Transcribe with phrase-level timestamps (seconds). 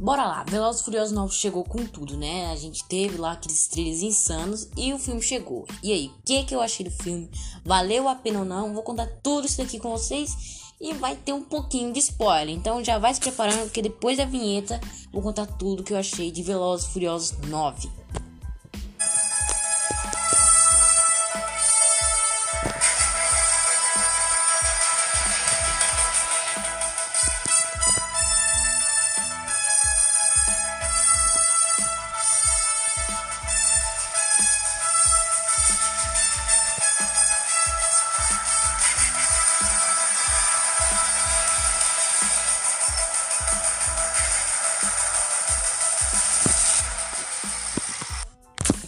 [0.00, 2.50] Bora lá, Velozes Furiosos 9 chegou com tudo, né?
[2.50, 5.66] A gente teve lá aqueles trilhos insanos e o filme chegou.
[5.82, 7.30] E aí, o que, que eu achei do filme?
[7.62, 8.72] Valeu a pena ou não?
[8.72, 12.48] Vou contar tudo isso aqui com vocês e vai ter um pouquinho de spoiler.
[12.48, 14.80] Então já vai se preparando, porque depois da vinheta
[15.12, 17.90] vou contar tudo que eu achei de Velozes Furiosos 9.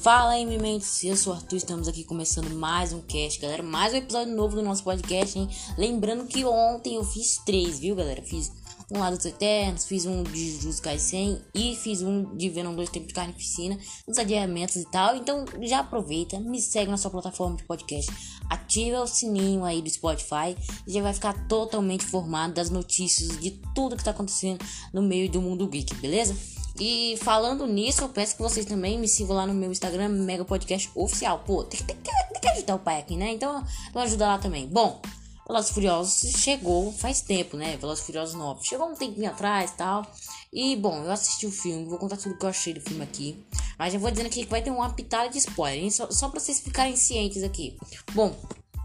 [0.00, 3.64] Fala aí, minha mente, eu sou o Arthur, estamos aqui começando mais um cast, galera,
[3.64, 5.48] mais um episódio novo do nosso podcast, hein?
[5.76, 8.22] Lembrando que ontem eu fiz três, viu, galera?
[8.22, 8.52] Fiz
[8.94, 12.90] um lá dos Eternos, fiz um de Jujutsu Kaisen e fiz um de Venom 2
[12.90, 15.16] Tempo de Carnificina, os adiamentos e tal.
[15.16, 18.08] Então já aproveita, me segue na sua plataforma de podcast,
[18.48, 20.56] ativa o sininho aí do Spotify
[20.86, 25.28] e já vai ficar totalmente informado das notícias de tudo que tá acontecendo no meio
[25.28, 26.36] do mundo geek, beleza?
[26.80, 30.44] E falando nisso, eu peço que vocês também me sigam lá no meu Instagram, Mega
[30.44, 31.42] Podcast Oficial.
[31.44, 33.32] Pô, tem, tem, tem, tem que ajudar o pai aqui, né?
[33.32, 34.68] Então, então ajuda lá também.
[34.68, 35.00] Bom,
[35.48, 37.76] Velozes Furiosos chegou faz tempo, né?
[37.78, 38.64] Velozes Furiosos 9.
[38.64, 40.06] Chegou um tempinho atrás tal.
[40.52, 43.44] E, bom, eu assisti o filme, vou contar tudo que eu achei do filme aqui.
[43.76, 45.90] Mas já vou dizendo que vai ter uma pitada de spoiler, hein?
[45.90, 47.76] Só, só pra vocês ficarem cientes aqui.
[48.12, 48.36] Bom,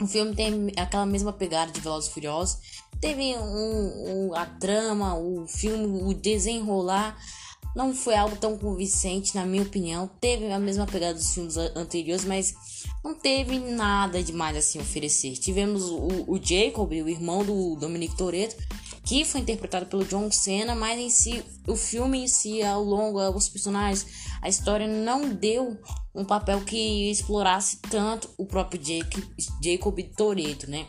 [0.00, 2.58] o filme tem aquela mesma pegada de Velozes Furiosos.
[3.00, 7.16] Teve um, um, a trama, o filme, o desenrolar
[7.74, 10.08] não foi algo tão convincente, na minha opinião.
[10.20, 12.54] Teve a mesma pegada dos filmes anteriores, mas
[13.02, 15.32] não teve nada demais assim a oferecer.
[15.32, 18.56] Tivemos o, o Jacob, o irmão do Dominic Toretto,
[19.04, 23.20] que foi interpretado pelo John Cena, mas em si, o filme em si, ao longo,
[23.36, 24.06] os personagens,
[24.40, 25.76] a história não deu
[26.14, 29.22] um papel que explorasse tanto o próprio Jacob,
[29.62, 30.86] Jacob Toretto, né?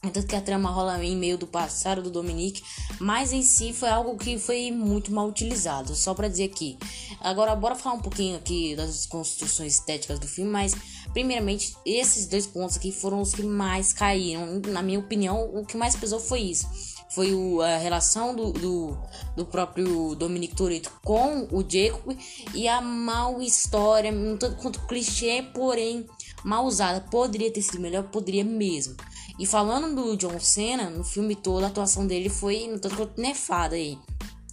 [0.00, 2.62] Tanto que a trama rola em meio do passado do Dominique,
[3.00, 5.94] mas em si foi algo que foi muito mal utilizado.
[5.96, 6.78] Só para dizer aqui.
[7.20, 10.72] Agora, bora falar um pouquinho aqui das construções estéticas do filme, mas
[11.12, 14.60] primeiramente esses dois pontos aqui foram os que mais caíram.
[14.68, 16.68] Na minha opinião, o que mais pesou foi isso.
[17.10, 18.98] Foi o, a relação do, do,
[19.34, 22.16] do próprio Dominique Toretto com o Jacob
[22.54, 26.06] e a mal história, um tanto quanto clichê, porém
[26.44, 27.00] mal usada.
[27.00, 28.96] Poderia ter sido melhor, poderia mesmo.
[29.38, 32.68] E falando do John Cena, no filme todo, a atuação dele foi
[33.16, 33.98] nefada aí.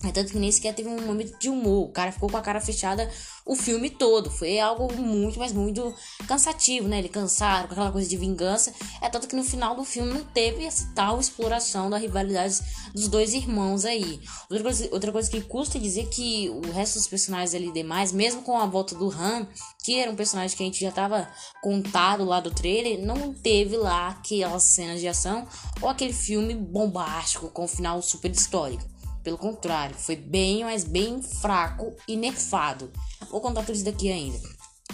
[0.09, 1.87] É tanto que nem sequer teve um momento de humor.
[1.87, 3.09] O cara ficou com a cara fechada
[3.45, 4.31] o filme todo.
[4.31, 5.93] Foi algo muito, mas muito
[6.27, 6.97] cansativo, né?
[6.99, 8.73] Ele cansado, com aquela coisa de vingança.
[9.01, 12.59] É tanto que no final do filme não teve essa tal exploração da rivalidade
[12.93, 14.19] dos dois irmãos aí.
[14.49, 18.41] Outra coisa, outra coisa que custa dizer que o resto dos personagens ali demais, mesmo
[18.41, 19.47] com a volta do Han,
[19.83, 21.27] que era um personagem que a gente já tava
[21.61, 25.47] contado lá do trailer, não teve lá aquelas cenas de ação
[25.81, 28.94] ou aquele filme bombástico com um final super histórico.
[29.25, 32.91] Pelo contrário, foi bem, mas bem fraco e nerfado.
[33.31, 34.39] Vou contar tudo isso daqui ainda.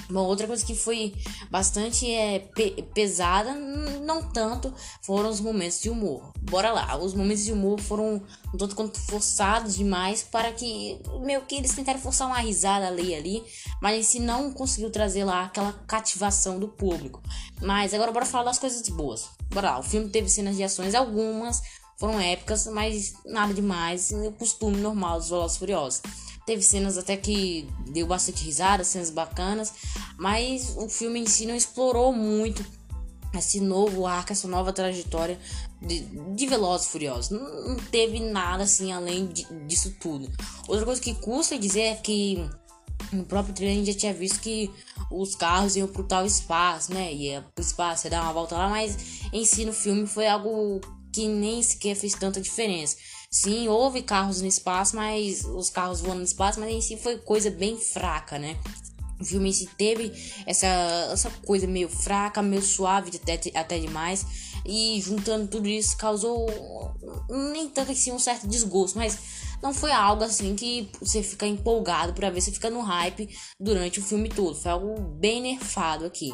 [0.09, 1.13] Bom, outra coisa que foi
[1.49, 6.31] bastante é, pe pesada, não tanto, foram os momentos de humor.
[6.49, 8.21] Bora lá, os momentos de humor foram
[8.53, 13.13] um tanto quanto forçados demais para que, meio que eles tentaram forçar uma risada ali
[13.13, 13.43] ali,
[13.81, 17.21] mas se não conseguiu trazer lá aquela cativação do público.
[17.61, 19.27] Mas agora bora falar das coisas boas.
[19.53, 21.61] Bora lá, o filme teve cenas de ações algumas,
[22.01, 26.01] foram épicas, mas nada demais, o costume normal dos Velozes Furiosos.
[26.47, 29.71] Teve cenas até que deu bastante risada, cenas bacanas,
[30.17, 32.65] mas o filme em si não explorou muito
[33.37, 35.39] esse novo arco, essa nova trajetória
[35.79, 35.99] de,
[36.33, 37.29] de Velozes Furiosos.
[37.29, 40.27] Não, não, teve nada assim além de, disso tudo.
[40.67, 42.49] Outra coisa que custa dizer é que
[43.13, 44.71] no próprio trailer a gente já tinha visto que
[45.11, 47.13] os carros iam pro tal espaço, né?
[47.13, 48.97] Ia pro espaço, ia dar uma volta lá, mas
[49.31, 50.81] em si no filme foi algo
[51.11, 52.97] que nem sequer fez tanta diferença.
[53.29, 57.17] Sim, houve carros no espaço, mas os carros voando no espaço, mas em si foi
[57.17, 58.57] coisa bem fraca, né?
[59.19, 60.11] O filme em si teve
[60.45, 60.67] essa,
[61.13, 64.25] essa coisa meio fraca, meio suave até, até demais.
[64.65, 66.47] E juntando tudo isso causou
[67.29, 69.17] nem tanto assim um certo desgosto, mas
[69.61, 73.29] não foi algo assim que você fica empolgado para ver, você fica no hype
[73.59, 74.55] durante o filme todo.
[74.55, 76.33] Foi algo bem nerfado aqui.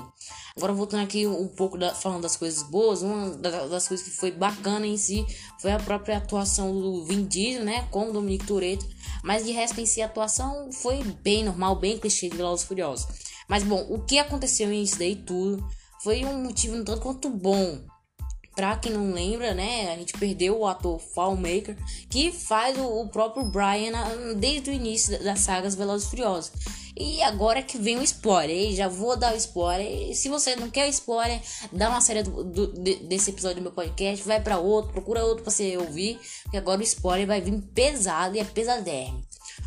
[0.56, 4.32] Agora voltando aqui um pouco da, falando das coisas boas, uma das coisas que foi
[4.32, 5.26] bacana em si
[5.60, 8.88] foi a própria atuação do Vin Diesel, né, com o Dominic Toretto.
[9.24, 13.08] Mas de resto em si a atuação foi bem normal, bem clichê de Velozes Furiosos.
[13.48, 15.66] Mas bom, o que aconteceu em isso daí tudo
[16.02, 17.80] foi um motivo um tanto quanto bom
[18.58, 19.94] Pra quem não lembra, né?
[19.94, 21.78] A gente perdeu o ator Fallmaker,
[22.10, 23.94] que faz o, o próprio Brian
[24.36, 26.52] desde o início das sagas Velozes e Furiosos.
[27.00, 30.16] E agora que vem o spoiler, já vou dar o spoiler.
[30.16, 31.40] Se você não quer o spoiler,
[31.72, 32.68] dá uma série do, do,
[33.08, 36.82] desse episódio do meu podcast, vai para outro, procura outro pra você ouvir, porque agora
[36.82, 39.24] o spoiler vai vir pesado e é pesadérrimo.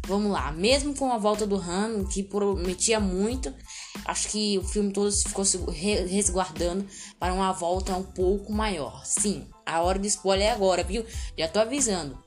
[0.08, 3.54] Vamos lá, mesmo com a volta do Han, que prometia muito,
[4.04, 5.44] acho que o filme todo ficou
[6.08, 6.86] resguardando
[7.18, 9.04] para uma volta um pouco maior.
[9.04, 11.04] Sim, a hora do spoiler é agora, viu?
[11.38, 12.18] Já tô avisando.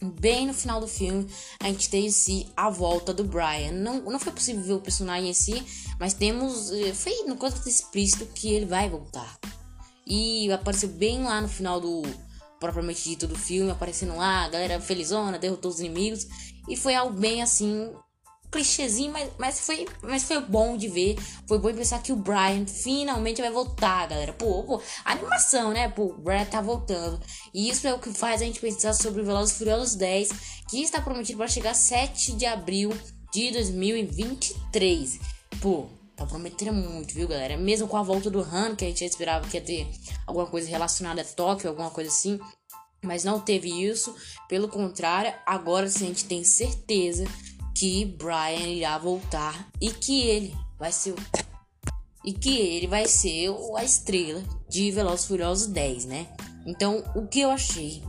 [0.00, 1.28] Bem no final do filme,
[1.60, 3.70] a gente tem em a volta do Brian.
[3.70, 5.62] Não, não foi possível ver o personagem em si,
[5.98, 6.72] mas temos.
[6.72, 9.38] Eh, foi no quanto explícito que ele vai voltar.
[10.04, 12.02] E apareceu bem lá no final do
[12.58, 16.26] propriamente dito do filme, aparecendo lá, a galera felizona, derrotou os inimigos.
[16.68, 17.92] E foi algo bem assim
[18.52, 21.16] clichêzinho, mas, mas, foi, mas foi bom de ver.
[21.48, 24.32] Foi bom pensar que o Brian finalmente vai voltar, galera.
[24.34, 25.88] Pô, pô, animação, né?
[25.88, 27.18] Pô, o Brian tá voltando.
[27.52, 30.28] E isso é o que faz a gente pensar sobre Velozes Furiosos 10,
[30.68, 32.92] que está prometido para chegar 7 de abril
[33.32, 35.18] de 2023.
[35.60, 37.56] Pô, tá prometendo muito, viu, galera?
[37.56, 39.88] Mesmo com a volta do Han, que a gente esperava que ia ter
[40.26, 42.38] alguma coisa relacionada a Tóquio, alguma coisa assim.
[43.02, 44.14] Mas não teve isso.
[44.48, 47.24] Pelo contrário, agora sim a gente tem certeza
[47.74, 51.14] que Brian irá voltar e que ele vai ser
[52.24, 56.28] e que ele vai ser a estrela de Velozes Furiosos 10, né?
[56.64, 58.02] Então, o que eu achei?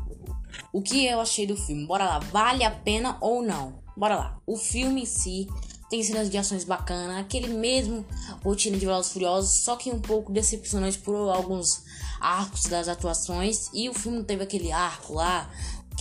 [0.72, 1.86] O que eu achei do filme?
[1.88, 3.82] Bora lá, vale a pena ou não?
[3.98, 4.42] Bora lá.
[4.46, 5.48] O filme em si
[5.90, 8.06] tem cenas de ações bacanas, aquele mesmo
[8.44, 11.84] rotina de Velozes Furiosos, só que um pouco decepcionante por alguns
[12.20, 15.50] arcos das atuações e o filme teve aquele arco lá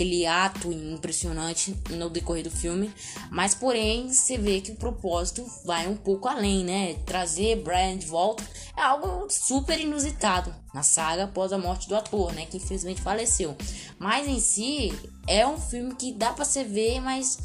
[0.02, 2.92] aquele ato impressionante no decorrer do filme,
[3.30, 6.94] mas porém você vê que o propósito vai um pouco além, né?
[7.06, 8.42] Trazer Brian de volta
[8.76, 12.46] é algo super inusitado na saga após a morte do ator, né?
[12.46, 13.56] Que infelizmente faleceu.
[13.98, 14.92] Mas em si
[15.28, 17.38] é um filme que dá para você ver, mas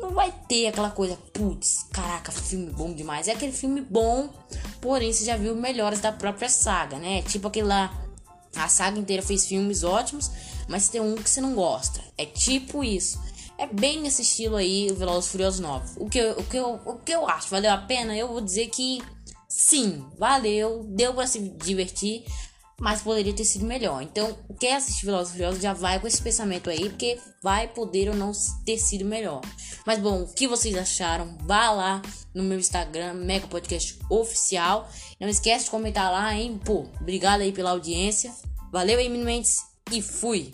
[0.00, 3.28] não vai ter aquela coisa, putz, caraca, filme bom demais.
[3.28, 4.28] É aquele filme bom,
[4.80, 7.22] porém você já viu melhores da própria saga, né?
[7.22, 8.00] Tipo aquele lá
[8.56, 10.30] a saga inteira fez filmes ótimos,
[10.68, 12.00] mas tem um que você não gosta.
[12.16, 13.20] É tipo isso.
[13.56, 15.94] É bem nesse estilo aí, o Velozes Furiosos 9.
[15.98, 18.16] O que, eu, o, que eu, o que eu acho, valeu a pena?
[18.16, 19.00] Eu vou dizer que
[19.48, 22.24] sim, valeu, deu para se divertir,
[22.80, 24.02] mas poderia ter sido melhor.
[24.02, 28.16] Então, quer assistir Velozes Furiosos já vai com esse pensamento aí, porque vai poder ou
[28.16, 28.32] não
[28.66, 29.40] ter sido melhor.
[29.86, 31.38] Mas bom, o que vocês acharam?
[31.42, 32.02] Vá lá
[32.34, 34.88] no meu Instagram, Mega Podcast Oficial.
[35.20, 36.60] Não esquece de comentar lá, hein?
[36.64, 38.34] Pô, obrigado aí pela audiência.
[38.72, 39.58] Valeu aí, Mendes,
[39.92, 40.50] e fui!